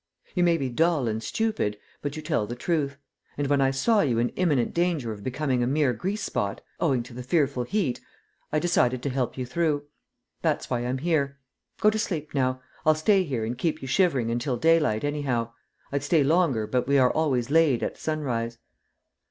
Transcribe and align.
You 0.33 0.43
may 0.43 0.57
be 0.57 0.67
dull 0.69 1.07
and 1.07 1.21
stupid, 1.21 1.77
but 2.01 2.15
you 2.15 2.23
tell 2.23 2.47
the 2.47 2.55
truth, 2.55 2.97
and 3.37 3.45
when 3.45 3.61
I 3.61 3.69
saw 3.69 4.01
you 4.01 4.17
in 4.17 4.29
imminent 4.29 4.73
danger 4.73 5.11
of 5.11 5.23
becoming 5.23 5.61
a 5.61 5.67
mere 5.67 5.93
grease 5.93 6.23
spot, 6.23 6.61
owing 6.79 7.03
to 7.03 7.13
the 7.13 7.21
fearful 7.21 7.61
heat, 7.65 8.01
I 8.51 8.57
decided 8.57 9.03
to 9.03 9.11
help 9.11 9.37
you 9.37 9.45
through. 9.45 9.83
That's 10.41 10.71
why 10.71 10.87
I'm 10.87 10.97
here. 10.97 11.37
Go 11.79 11.91
to 11.91 11.99
sleep 11.99 12.33
now. 12.33 12.63
I'll 12.83 12.95
stay 12.95 13.21
here 13.21 13.45
and 13.45 13.55
keep 13.55 13.79
you 13.83 13.87
shivering 13.87 14.31
until 14.31 14.57
daylight 14.57 15.03
anyhow. 15.03 15.53
I'd 15.91 16.01
stay 16.01 16.23
longer, 16.23 16.65
but 16.65 16.87
we 16.87 16.97
are 16.97 17.11
always 17.11 17.51
laid 17.51 17.83
at 17.83 17.95
sunrise." 17.95 18.57